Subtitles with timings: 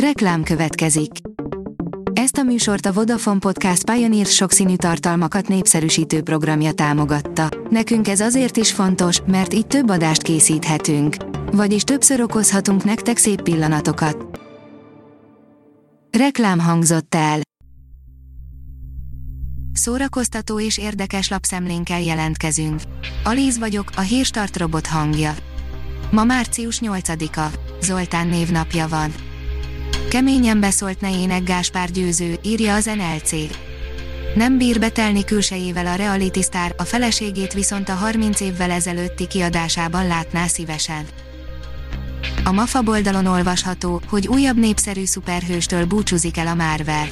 [0.00, 1.10] Reklám következik.
[2.12, 7.48] Ezt a műsort a Vodafone Podcast Pioneer sokszínű tartalmakat népszerűsítő programja támogatta.
[7.70, 11.16] Nekünk ez azért is fontos, mert így több adást készíthetünk.
[11.52, 14.40] Vagyis többször okozhatunk nektek szép pillanatokat.
[16.18, 17.40] Reklám hangzott el.
[19.72, 22.80] Szórakoztató és érdekes lapszemlénkkel jelentkezünk.
[23.24, 25.34] Alíz vagyok, a hírstart robot hangja.
[26.10, 29.25] Ma március 8-a, Zoltán névnapja van.
[30.08, 33.32] Keményen beszólt nejének Gáspár győző, írja az NLC.
[34.34, 40.06] Nem bír betelni külsejével a reality star, a feleségét viszont a 30 évvel ezelőtti kiadásában
[40.06, 41.06] látná szívesen.
[42.44, 47.06] A MAFA oldalon olvasható, hogy újabb népszerű szuperhőstől búcsúzik el a Marvel.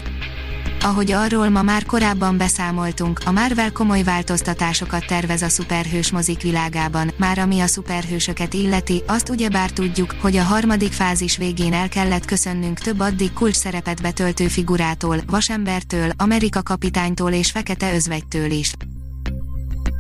[0.85, 7.11] Ahogy arról ma már korábban beszámoltunk, a Marvel komoly változtatásokat tervez a szuperhős mozik világában,
[7.17, 12.25] már ami a szuperhősöket illeti, azt ugyebár tudjuk, hogy a harmadik fázis végén el kellett
[12.25, 18.73] köszönnünk több addig kulcs szerepet betöltő figurától, Vasembertől, Amerika kapitánytól és Fekete özvegytől is.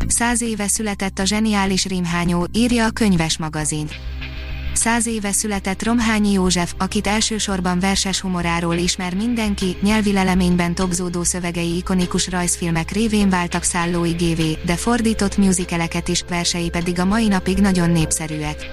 [0.06, 3.88] Száz éve született a zseniális rímhányó, írja a könyves magazin.
[4.74, 11.76] Száz éve született Romhányi József, akit elsősorban verses humoráról ismer mindenki, nyelvi leleményben tobzódó szövegei
[11.76, 17.58] ikonikus rajzfilmek révén váltak szállói gévé, de fordított musicaleket is, versei pedig a mai napig
[17.58, 18.66] nagyon népszerűek.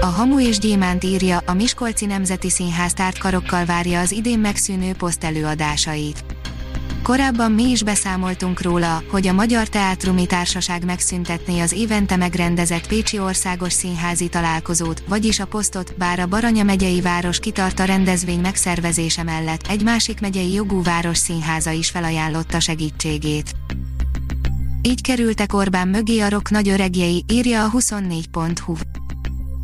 [0.00, 6.24] A Hamu és Gyémánt írja, a Miskolci Nemzeti Színház karokkal várja az idén megszűnő posztelőadásait.
[7.02, 13.18] Korábban mi is beszámoltunk róla, hogy a Magyar Teátrumi Társaság megszüntetné az évente megrendezett Pécsi
[13.18, 19.22] Országos Színházi találkozót, vagyis a posztot, bár a Baranya megyei város kitart a rendezvény megszervezése
[19.22, 23.54] mellett, egy másik megyei jogú város színháza is felajánlotta segítségét.
[24.82, 28.74] Így kerültek Orbán mögé a rock nagy öregjei, írja a 24.hu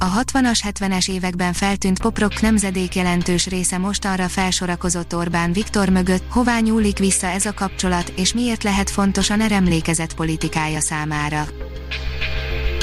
[0.05, 6.59] a 60-as 70-es években feltűnt poprock nemzedék jelentős része mostanra felsorakozott Orbán Viktor mögött, hová
[6.59, 11.47] nyúlik vissza ez a kapcsolat, és miért lehet fontos a neremlékezett politikája számára.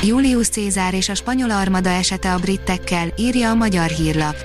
[0.04, 4.36] Julius Cézár és a spanyol armada esete a britekkel, írja a magyar hírlap.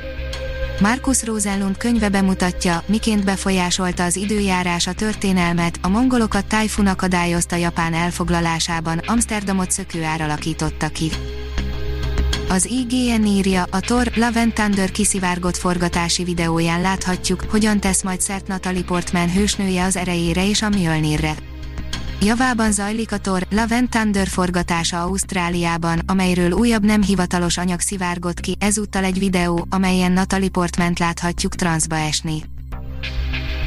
[0.81, 7.95] Markus Rosellund könyve bemutatja, miként befolyásolta az időjárás a történelmet, a mongolokat tájfun akadályozta Japán
[7.95, 11.11] elfoglalásában, Amsterdamot szökőár alakította ki.
[12.49, 18.21] Az IGN írja, a Thor Love and Thunder kiszivárgott forgatási videóján láthatjuk, hogyan tesz majd
[18.21, 21.35] szert Natalie Portman hősnője az erejére és a Mjölnirre.
[22.21, 28.41] Javában zajlik a Thor Love and Thunder forgatása Ausztráliában, amelyről újabb nem hivatalos anyag szivárgott
[28.41, 32.43] ki, ezúttal egy videó, amelyen Natalie Portman láthatjuk transzba esni.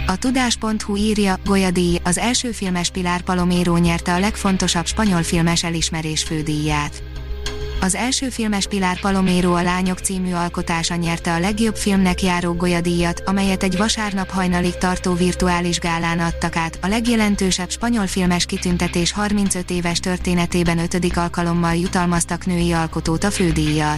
[0.08, 6.24] A tudás.hu írja, Goyadíj, az első filmes Pilar Palomero nyerte a legfontosabb spanyol filmes elismerés
[6.24, 7.09] fődíját.
[7.82, 13.22] Az első filmes Pilar Palomero a Lányok című alkotása nyerte a legjobb filmnek járó golyadíjat,
[13.26, 16.80] amelyet egy vasárnap hajnalig tartó virtuális gálán adtak át.
[16.82, 23.98] A legjelentősebb spanyol filmes kitüntetés 35 éves történetében ötödik alkalommal jutalmaztak női alkotót a fődíjjal.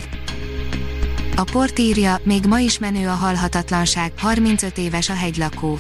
[1.36, 5.80] A port írja, még ma is menő a halhatatlanság, 35 éves a hegylakó.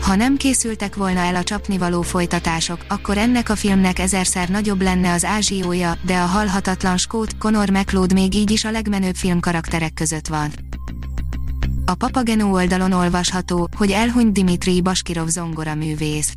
[0.00, 5.12] Ha nem készültek volna el a csapnivaló folytatások, akkor ennek a filmnek ezerszer nagyobb lenne
[5.12, 10.26] az ázsiója, de a halhatatlan skót, Conor McLeod még így is a legmenőbb filmkarakterek között
[10.26, 10.50] van.
[11.84, 16.32] A Papageno oldalon olvasható, hogy elhunyt Dimitri Baskirov zongora művész.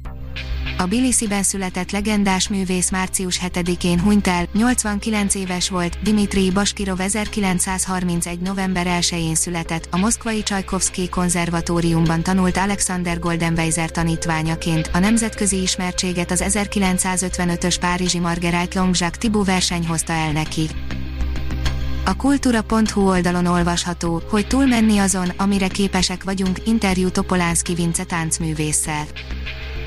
[0.81, 8.40] A Bilisiben született legendás művész március 7-én hunyt el, 89 éves volt, Dimitri Baskirov 1931.
[8.40, 16.44] november 1-én született, a moszkvai Csajkovszki konzervatóriumban tanult Alexander Goldenweiser tanítványaként, a nemzetközi ismertséget az
[16.47, 20.69] 1955-ös Párizsi Marguerite Longjak Tibú verseny hozta el neki.
[22.06, 29.06] A kultúra.hu oldalon olvasható, hogy túlmenni azon, amire képesek vagyunk, interjú Topolánszki Vince táncművésszel.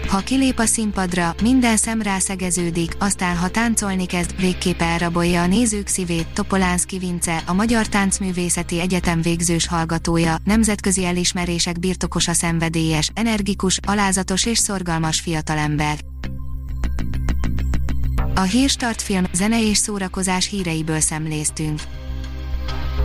[0.09, 5.87] Ha kilép a színpadra, minden szem rászegeződik, aztán ha táncolni kezd, végképp elrabolja a nézők
[5.87, 6.29] szívét.
[6.35, 14.59] Topolánszki Vince, a Magyar Táncművészeti Egyetem végzős hallgatója, nemzetközi elismerések birtokosa szenvedélyes, energikus, alázatos és
[14.59, 15.99] szorgalmas fiatalember.
[18.35, 21.81] A Hírstart film, zene és szórakozás híreiből szemléztünk.